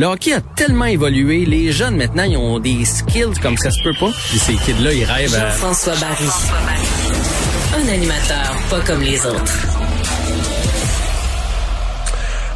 [0.00, 3.82] Le hockey a tellement évolué, les jeunes maintenant, ils ont des skills comme ça se
[3.82, 4.10] peut pas.
[4.30, 5.50] Puis ces kids-là, ils rêvent à...
[5.50, 6.24] Jean-François Barry.
[7.74, 9.69] Un animateur pas comme les autres.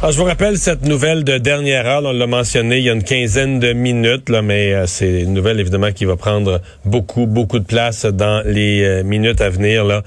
[0.05, 2.93] Alors, je vous rappelle cette nouvelle de dernière heure, on l'a mentionné il y a
[2.93, 7.25] une quinzaine de minutes, là, mais euh, c'est une nouvelle évidemment qui va prendre beaucoup,
[7.25, 9.83] beaucoup de place dans les euh, minutes à venir.
[9.83, 10.03] Là.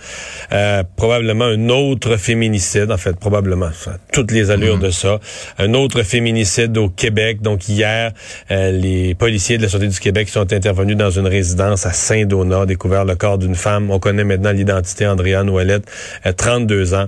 [0.53, 3.71] Euh, probablement un autre féminicide, en fait, probablement,
[4.13, 4.83] toutes les allures Mhm.
[4.85, 5.19] de ça.
[5.59, 7.43] Un autre féminicide au Québec.
[7.43, 8.13] Donc hier,
[8.51, 13.05] les policiers de la Sûreté du Québec sont intervenus dans une résidence à Saint-Donat, découvert
[13.05, 13.91] le corps d'une femme.
[13.91, 15.91] On connaît maintenant l'identité, Andréane Ouellette,
[16.37, 17.07] 32 ans,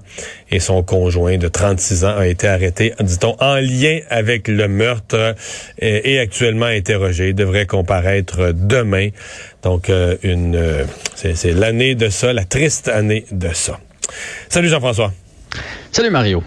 [0.50, 5.16] et son conjoint de 36 ans a été arrêté, dit-on, en lien avec le meurtre
[5.16, 5.34] euh,
[5.78, 7.28] et, actuellement interrogé.
[7.28, 9.08] Il devrait comparaître demain.
[9.62, 13.78] Donc, euh, une, euh, c'est, c'est l'année de ça, la triste année de ça.
[14.48, 15.12] Salut Jean-François.
[15.92, 16.42] Salut Mario.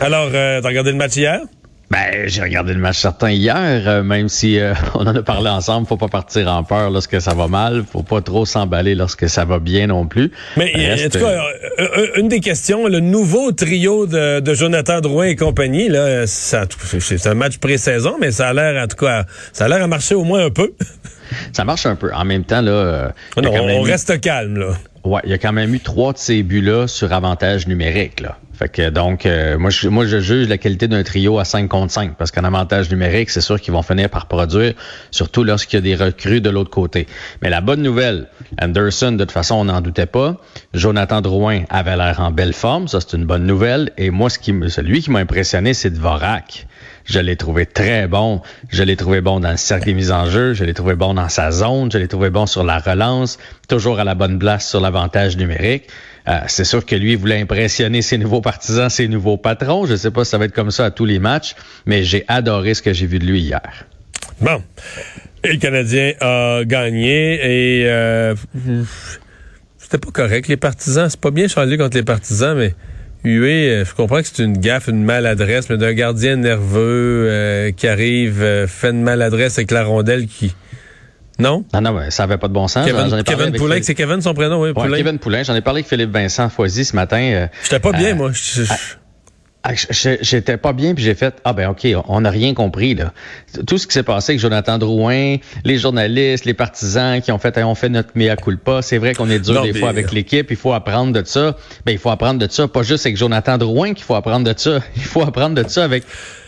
[0.00, 1.40] Alors, euh, t'as regardé le match hier?
[1.88, 5.48] Ben, j'ai regardé le match certain hier, euh, même si euh, on en a parlé
[5.48, 9.28] ensemble, faut pas partir en peur lorsque ça va mal, faut pas trop s'emballer lorsque
[9.28, 10.32] ça va bien non plus.
[10.56, 14.54] Mais Reste- en tout cas, euh, euh, une des questions, le nouveau trio de, de
[14.54, 18.96] Jonathan Drouin et compagnie, là, c'est un match pré-saison, mais ça a l'air, en tout
[18.96, 20.72] cas, ça a l'air à marcher au moins un peu.
[21.52, 22.12] ça marche un peu.
[22.12, 23.08] En même temps, là, euh,
[23.40, 24.68] Non, on eu- reste calme, là.
[25.06, 28.18] Ouais, il y a quand même eu trois de ces buts-là sur avantage numérique.
[28.18, 28.38] Là.
[28.54, 31.68] Fait que donc, euh, moi, je, moi, je juge la qualité d'un trio à 5
[31.68, 34.74] contre 5 parce qu'en avantage numérique, c'est sûr qu'ils vont finir par produire,
[35.12, 37.06] surtout lorsqu'il y a des recrues de l'autre côté.
[37.40, 38.26] Mais la bonne nouvelle,
[38.60, 40.38] Anderson, de toute façon, on n'en doutait pas.
[40.74, 43.92] Jonathan Drouin avait l'air en belle forme, ça c'est une bonne nouvelle.
[43.98, 46.66] Et moi, ce qui, celui qui m'a impressionné, c'est Dvorak.
[47.06, 48.42] Je l'ai trouvé très bon.
[48.68, 50.54] Je l'ai trouvé bon dans le cercle des mises en jeu.
[50.54, 51.90] Je l'ai trouvé bon dans sa zone.
[51.90, 53.38] Je l'ai trouvé bon sur la relance.
[53.68, 55.84] Toujours à la bonne place sur l'avantage numérique.
[56.28, 59.86] Euh, c'est sûr que lui voulait impressionner ses nouveaux partisans, ses nouveaux patrons.
[59.86, 61.54] Je sais pas si ça va être comme ça à tous les matchs,
[61.86, 63.86] mais j'ai adoré ce que j'ai vu de lui hier.
[64.40, 64.62] Bon.
[65.44, 68.34] Et le Canadien a gagné et euh,
[69.78, 70.48] c'était pas correct.
[70.48, 72.74] Les partisans, c'est pas bien chargé contre les partisans, mais
[73.24, 77.72] Hué, euh, je comprends que c'est une gaffe, une maladresse, mais d'un gardien nerveux euh,
[77.72, 80.54] qui arrive, euh, fait une maladresse avec la rondelle qui...
[81.38, 81.64] Non?
[81.74, 82.86] Non, non, mais ça avait pas de bon sens.
[82.86, 84.96] Kevin, Kevin Poulin, c'est Kevin son prénom, oui, Ouais.
[84.96, 85.42] Kevin Poulin.
[85.42, 87.18] J'en ai parlé avec Philippe Vincent Foisy ce matin.
[87.20, 88.30] euh, J'étais pas bien, Euh, moi.
[88.32, 88.72] Ah, je- je-
[89.72, 93.12] J'étais pas bien, puis j'ai fait Ah ben OK, on n'a rien compris là.
[93.66, 97.56] Tout ce qui s'est passé avec Jonathan Drouin, les journalistes, les partisans qui ont fait
[97.64, 100.12] on fait notre mea culpa, c'est vrai qu'on est dur Non, des mais- fois avec
[100.12, 101.56] l'équipe, il faut apprendre de ça.
[101.84, 104.58] Ben il faut apprendre de ça, pas juste avec Jonathan Drouin qu'il faut apprendre de
[104.58, 106.04] ça, il faut apprendre de ça avec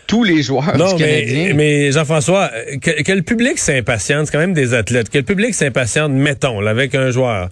[0.09, 1.55] tous les joueurs Non, du mais, Canadien.
[1.55, 2.51] mais Jean-François,
[2.83, 6.61] que, que le public s'impatiente, c'est quand même des athlètes, que le public s'impatiente, mettons,
[6.61, 7.51] là, avec un joueur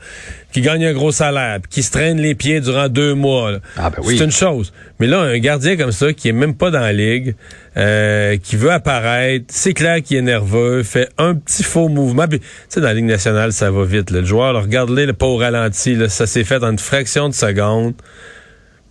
[0.53, 3.53] qui gagne un gros salaire, qui se traîne les pieds durant deux mois.
[3.77, 4.17] Ah, ben oui.
[4.17, 4.73] c'est une chose.
[4.99, 7.35] Mais là, un gardien comme ça, qui est même pas dans la ligue,
[7.77, 12.27] euh, qui veut apparaître, c'est clair qu'il est nerveux, fait un petit faux mouvement.
[12.27, 14.11] Puis, tu sais, dans la Ligue nationale, ça va vite.
[14.11, 14.21] là.
[14.21, 17.35] Le joueur, là, regarde-le, pas au ralenti, là, ça s'est fait en une fraction de
[17.35, 17.93] seconde.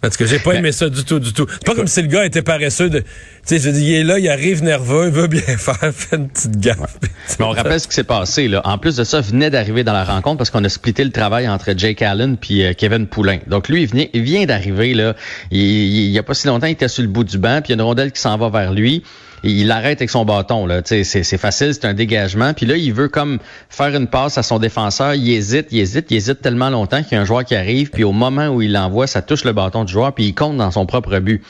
[0.02, 1.48] Parce que j'ai pas aimé ça du tout, du tout.
[1.50, 3.04] C'est pas comme si le gars était paresseux de.
[3.48, 6.16] Tu sais, je dis, il est là, il arrive nerveux, il veut bien faire, fait
[6.16, 6.98] une petite gaffe.
[7.38, 8.48] Mais on rappelle ce qui s'est passé.
[8.48, 8.62] Là.
[8.64, 11.48] En plus de ça, venait d'arriver dans la rencontre parce qu'on a splitté le travail
[11.48, 13.38] entre Jake Allen puis euh, Kevin Poulain.
[13.46, 14.96] Donc lui, il, venait, il vient d'arriver.
[14.96, 15.16] là.
[15.52, 17.62] Il, il, il y a pas si longtemps, il était sur le bout du banc,
[17.62, 19.04] puis il y a une rondelle qui s'en va vers lui.
[19.44, 20.66] Il arrête avec son bâton.
[20.66, 20.82] Là.
[20.82, 22.56] Tu sais, C'est, c'est facile, c'est un dégagement.
[22.56, 23.38] Puis là, il veut comme
[23.70, 25.14] faire une passe à son défenseur.
[25.14, 27.92] Il hésite, il hésite, il hésite tellement longtemps qu'il y a un joueur qui arrive.
[27.92, 30.58] Puis au moment où il l'envoie, ça touche le bâton du joueur, puis il compte
[30.58, 31.44] dans son propre but.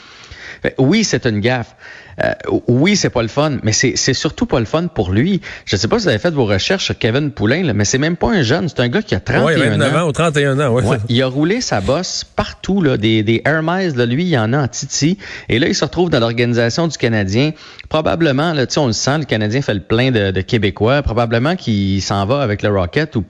[0.62, 1.74] Fait, Oui, c'est une gaffe.
[2.24, 2.32] Euh,
[2.66, 5.42] oui, c'est pas le fun, mais c'est surtout pas le fun pour lui.
[5.66, 7.98] Je sais pas si vous avez fait vos recherches sur Kevin Poulain, là, mais c'est
[7.98, 9.98] même pas un jeune, c'est un gars qui a 31 Ouais, 29 ans.
[10.04, 10.82] ans ou 31 ans, ouais.
[10.82, 14.54] Ouais, il a roulé sa bosse partout, là, des, des là, lui, il y en
[14.54, 15.18] a en Titi.
[15.50, 17.52] Et là, il se retrouve dans l'organisation du Canadien.
[17.90, 21.02] Probablement, là, tu sais, on le sent, le Canadien fait le plein de, de Québécois.
[21.02, 23.24] Probablement qu'il s'en va avec le Rocket ou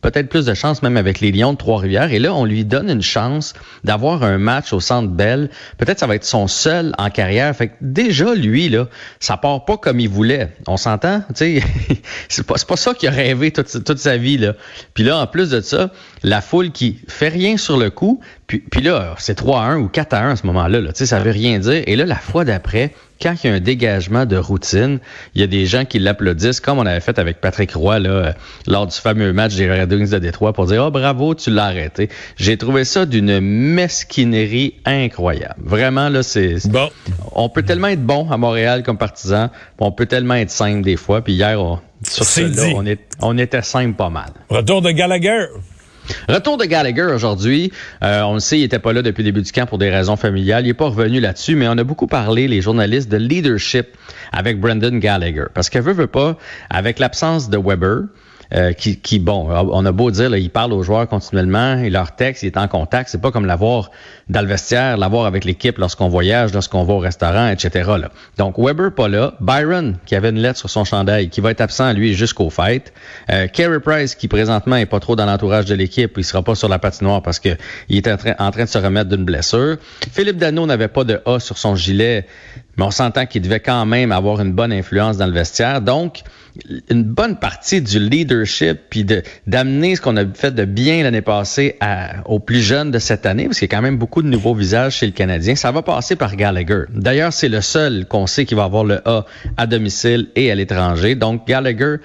[0.00, 2.12] peut-être plus de chance même avec les Lions de Trois-Rivières.
[2.12, 5.50] Et là, on lui donne une chance d'avoir un match au Centre Bell.
[5.76, 7.54] Peut-être ça va être son seul en carrière.
[7.54, 8.88] Fait déjà, lui, là,
[9.20, 10.52] ça part pas comme il voulait.
[10.66, 11.22] On s'entend?
[12.28, 14.54] C'est pas, pas ça qu'il a rêvé toute, toute sa vie, là.
[14.94, 15.90] Puis là, en plus de ça,
[16.22, 19.78] la foule qui fait rien sur le coup, puis, puis là, c'est 3 à 1
[19.78, 20.92] ou 4 à 1 à ce moment-là, là.
[20.92, 21.82] Tu sais, ça veut rien dire.
[21.86, 24.98] Et là, la fois d'après, quand il y a un dégagement de routine,
[25.34, 28.10] il y a des gens qui l'applaudissent, comme on avait fait avec Patrick Roy là,
[28.10, 28.32] euh,
[28.66, 31.66] lors du fameux match des Red Wings de Détroit pour dire «Oh, bravo, tu l'as
[31.66, 32.08] arrêté».
[32.36, 35.56] J'ai trouvé ça d'une mesquinerie incroyable.
[35.58, 36.66] Vraiment, là, c'est...
[36.68, 36.88] Bon.
[37.32, 40.96] On peut tellement être bon à Montréal comme partisan, on peut tellement être simple des
[40.96, 41.22] fois.
[41.22, 44.30] Puis hier, on, sur ce on, est, on était simple pas mal.
[44.48, 45.46] Retour de Gallagher.
[46.28, 47.72] Retour de Gallagher aujourd'hui.
[48.02, 49.90] Euh, on le sait, il était pas là depuis le début du camp pour des
[49.90, 50.66] raisons familiales.
[50.66, 53.88] Il est pas revenu là-dessus, mais on a beaucoup parlé, les journalistes, de leadership
[54.32, 55.46] avec Brendan Gallagher.
[55.54, 56.36] Parce que veut, veut pas,
[56.70, 58.02] avec l'absence de Weber,
[58.54, 62.42] euh, qui, bon, on a beau dire, il parle aux joueurs continuellement, et leur texte,
[62.42, 63.10] il est en contact.
[63.10, 63.90] C'est pas comme l'avoir
[64.28, 67.90] dans le vestiaire, l'avoir avec l'équipe lorsqu'on voyage, lorsqu'on va au restaurant, etc.
[68.36, 69.34] Donc, Weber pas là.
[69.40, 72.92] Byron, qui avait une lettre sur son chandail, qui va être absent, lui, jusqu'au fêtes.
[73.30, 73.46] Euh,
[73.80, 76.78] Price, qui présentement est pas trop dans l'entourage de l'équipe, il sera pas sur la
[76.78, 77.50] patinoire parce que
[77.88, 79.76] il est en train, en train de se remettre d'une blessure.
[80.12, 82.26] Philippe Dano n'avait pas de A sur son gilet,
[82.76, 85.80] mais on s'entend qu'il devait quand même avoir une bonne influence dans le vestiaire.
[85.80, 86.22] Donc,
[86.90, 91.22] une bonne partie du leadership puis de d'amener ce qu'on a fait de bien l'année
[91.22, 94.22] passée à, aux plus jeunes de cette année parce qu'il y a quand même beaucoup
[94.22, 95.54] de nouveaux visages chez le Canadien.
[95.54, 96.84] Ça va passer par Gallagher.
[96.92, 99.24] D'ailleurs, c'est le seul qu'on sait qui va avoir le A
[99.56, 101.14] à domicile et à l'étranger.
[101.14, 101.96] Donc Gallagher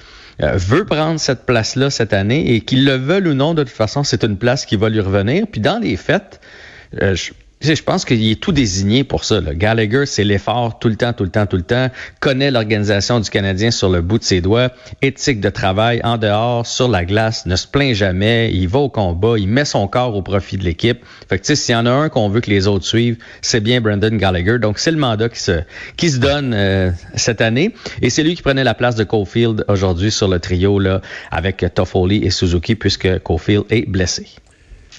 [0.41, 3.71] euh, veut prendre cette place-là cette année et qu'il le veuille ou non, de toute
[3.71, 5.45] façon, c'est une place qui va lui revenir.
[5.51, 6.39] Puis dans les fêtes,
[7.01, 7.15] euh,
[7.83, 9.39] pense qu'il est tout désigné pour ça.
[9.39, 9.53] Là.
[9.53, 11.89] Gallagher, c'est l'effort tout le temps, tout le temps, tout le temps.
[12.19, 14.71] Connaît l'organisation du Canadien sur le bout de ses doigts.
[15.01, 18.51] Éthique de travail en dehors, sur la glace, ne se plaint jamais.
[18.53, 20.99] Il va au combat, il met son corps au profit de l'équipe.
[21.29, 23.79] Fait que s'il y en a un qu'on veut que les autres suivent, c'est bien
[23.81, 24.59] Brandon Gallagher.
[24.59, 25.61] Donc c'est le mandat qui se
[25.95, 27.73] qui se donne euh, cette année.
[28.01, 31.01] Et c'est lui qui prenait la place de Caulfield aujourd'hui sur le trio là
[31.31, 34.27] avec Toffoli et Suzuki puisque Caulfield est blessé.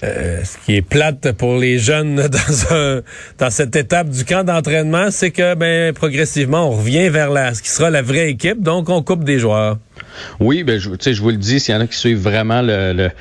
[0.03, 3.01] Euh, ce qui est plate pour les jeunes dans un,
[3.37, 7.61] dans cette étape du camp d'entraînement, c'est que ben progressivement on revient vers la ce
[7.61, 9.77] qui sera la vraie équipe, donc on coupe des joueurs.
[10.39, 12.93] Oui, ben je, je vous le dis, s'il y en a qui suivent vraiment le,
[12.93, 13.11] le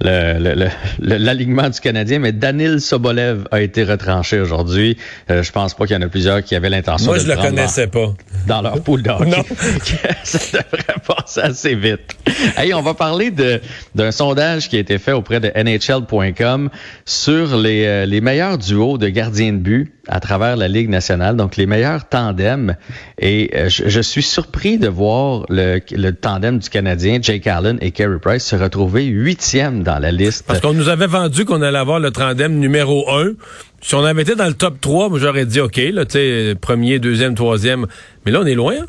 [0.00, 4.96] l'alignement du Canadien, mais Danil Sobolev a été retranché aujourd'hui.
[5.30, 7.28] Euh, je pense pas qu'il y en a plusieurs qui avaient l'intention Moi, de je
[7.28, 8.14] le connaissais pas.
[8.46, 9.44] Dans leur pool de Non.
[10.24, 12.16] Ça devrait passer assez vite.
[12.56, 13.60] Hey, on va parler de
[13.94, 16.70] d'un sondage qui a été fait auprès de NHL.com
[17.04, 21.36] sur les, euh, les meilleurs duos de gardiens de but à travers la Ligue nationale,
[21.36, 22.76] donc les meilleurs tandems.
[23.18, 27.78] Et euh, je, je, suis surpris de voir le, le tandem du Canadien, Jake Allen
[27.80, 30.44] et Carey Price, se retrouver huitième dans la liste.
[30.46, 33.32] Parce qu'on nous avait vendu qu'on allait avoir le tandem numéro un.
[33.80, 36.54] Si on avait été dans le top 3, moi j'aurais dit OK, là, tu sais,
[36.60, 37.86] premier, deuxième, troisième.
[38.24, 38.74] Mais là, on est loin.
[38.80, 38.86] Hein?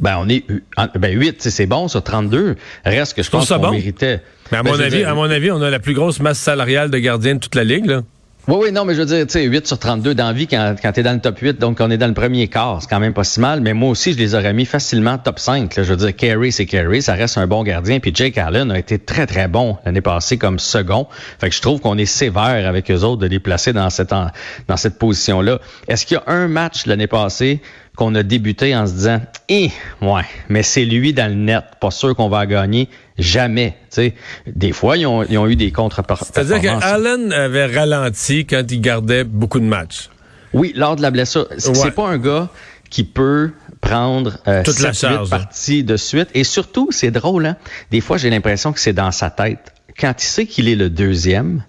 [0.00, 0.44] Ben, on est
[0.94, 2.56] ben 8, c'est bon sur 32.
[2.84, 3.72] Reste que je pense qu'on bon.
[3.72, 4.20] méritait.
[4.52, 6.38] Mais à ben, mon avis, dire, à mon avis, on a la plus grosse masse
[6.38, 8.02] salariale de gardiens de toute la ligue, là.
[8.48, 10.74] Oui, oui, non, mais je veux dire, tu sais, 8 sur 32 dans vie quand,
[10.80, 12.88] quand tu es dans le top 8, donc on est dans le premier quart, c'est
[12.88, 15.76] quand même pas si mal, mais moi aussi, je les aurais mis facilement top 5.
[15.76, 15.82] Là.
[15.82, 18.78] Je veux dire, Carey, c'est Carey, ça reste un bon gardien, puis Jake Allen a
[18.78, 21.08] été très, très bon l'année passée comme second.
[21.38, 24.14] Fait que je trouve qu'on est sévère avec eux autres de les placer dans cette,
[24.66, 25.58] dans cette position-là.
[25.86, 27.60] Est-ce qu'il y a un match l'année passée
[27.98, 31.90] qu'on a débuté en se disant Eh, ouais, mais c'est lui dans le net, pas
[31.90, 32.88] sûr qu'on va gagner.
[33.18, 33.76] Jamais.
[33.90, 34.14] sais
[34.46, 36.32] Des fois, ils ont, ils ont eu des contre-performances.
[36.32, 40.10] C'est-à-dire qu'Allen avait ralenti quand il gardait beaucoup de matchs.
[40.52, 41.48] Oui, lors de la blessure.
[41.58, 41.90] C'est ouais.
[41.90, 42.48] pas un gars
[42.88, 43.50] qui peut
[43.80, 46.28] prendre euh, toute la charge parties de suite.
[46.34, 47.56] Et surtout, c'est drôle, hein?
[47.90, 49.74] Des fois, j'ai l'impression que c'est dans sa tête.
[49.98, 51.64] Quand il sait qu'il est le deuxième,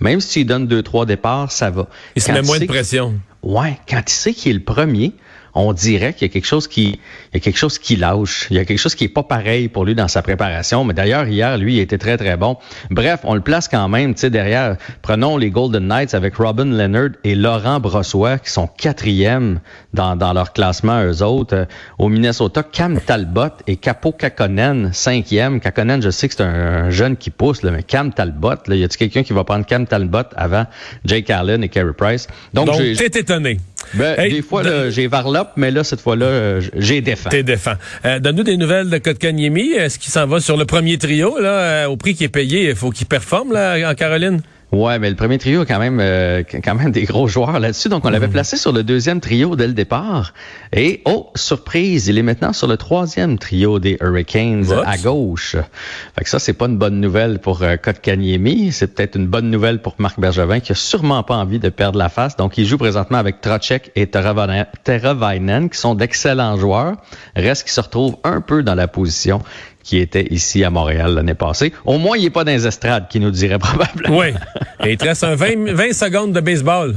[0.00, 1.86] même si tu lui donnes deux, trois départs, ça va.
[2.16, 3.20] Il se met moins de pression.
[3.42, 5.12] Ouais, quand il sait qu'il est le premier,
[5.54, 7.00] on dirait qu'il y a quelque chose qui,
[7.32, 8.46] il y a quelque chose qui lâche.
[8.50, 10.84] Il y a quelque chose qui est pas pareil pour lui dans sa préparation.
[10.84, 12.56] Mais d'ailleurs, hier, lui, il était très, très bon.
[12.90, 14.76] Bref, on le place quand même, tu sais, derrière.
[15.02, 19.60] Prenons les Golden Knights avec Robin Leonard et Laurent Brossois, qui sont quatrièmes
[19.94, 21.54] dans, dans leur classement, eux autres.
[21.54, 21.64] Euh,
[21.98, 25.60] au Minnesota, Cam Talbot et Capo Kakonen, cinquième.
[25.60, 28.74] Kakonen, je sais que c'est un, un, jeune qui pousse, là, mais Cam Talbot, là,
[28.76, 30.66] y a-t-il quelqu'un qui va prendre Cam Talbot avant
[31.04, 32.28] Jake Allen et Carey Price?
[32.54, 33.58] Donc, Donc t'es étonné.
[33.94, 34.90] Ben, hey, des fois, de...
[34.90, 37.30] j'ai varlope, mais là, cette fois-là, j'ai défend.
[37.30, 37.74] T'es défend.
[38.04, 39.72] Euh, Donne-nous des nouvelles de Kotkaniemi.
[39.72, 42.68] Est-ce qu'il s'en va sur le premier trio, là, euh, au prix qui est payé?
[42.68, 44.42] Il faut qu'il performe, là, en Caroline?
[44.72, 47.88] Ouais, mais le premier trio a quand même euh, quand même des gros joueurs là-dessus.
[47.88, 48.32] Donc on l'avait mmh.
[48.32, 50.32] placé sur le deuxième trio dès le départ.
[50.72, 54.84] Et oh, surprise, il est maintenant sur le troisième trio des Hurricanes What?
[54.86, 55.56] à gauche.
[56.16, 58.70] Fait que ça, c'est pas une bonne nouvelle pour euh, Kotkaniemi.
[58.70, 61.98] C'est peut-être une bonne nouvelle pour Marc Bergevin qui a sûrement pas envie de perdre
[61.98, 62.36] la face.
[62.36, 66.96] Donc il joue présentement avec Trocek et Teravainen qui sont d'excellents joueurs.
[67.34, 69.40] Reste qui se retrouvent un peu dans la position
[69.82, 71.72] qui était ici à Montréal l'année passée.
[71.84, 74.18] Au moins, il n'est pas dans les estrades, qui nous dirait probablement.
[74.18, 74.28] Oui.
[74.84, 76.96] Et il te reste un 20, 20 secondes de baseball.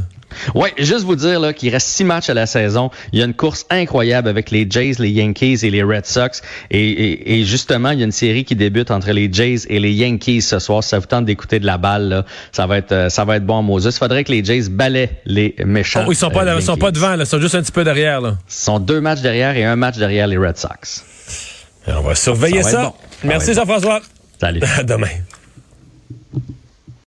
[0.56, 2.90] Oui, juste vous dire là qu'il reste six matchs à la saison.
[3.12, 6.42] Il y a une course incroyable avec les Jays, les Yankees et les Red Sox.
[6.72, 9.80] Et, et, et justement, il y a une série qui débute entre les Jays et
[9.80, 10.84] les Yankees ce soir.
[10.84, 13.46] Si ça vous tente d'écouter de la balle, là, ça va être ça va être
[13.46, 13.86] bon Moses.
[13.86, 16.06] Il faudrait que les Jays balaient les méchants.
[16.08, 17.24] Oh, ils sont pas euh, ils sont pas devant, là.
[17.24, 18.22] ils sont juste un petit peu derrière.
[18.22, 18.38] Là.
[18.50, 21.04] Ils sont deux matchs derrière et un match derrière les Red Sox.
[21.88, 22.94] On va surveiller ça.
[23.24, 24.02] Merci Jean-François.
[24.40, 24.62] Salut.
[24.78, 25.08] À demain.